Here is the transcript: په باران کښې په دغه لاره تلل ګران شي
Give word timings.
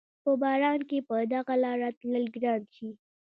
په 0.23 0.31
باران 0.41 0.79
کښې 0.89 0.99
په 1.07 1.15
دغه 1.33 1.53
لاره 1.63 1.89
تلل 1.99 2.25
ګران 2.35 2.61
شي 2.75 2.89